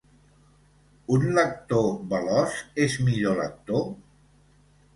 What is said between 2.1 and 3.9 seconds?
veloç és millor lector?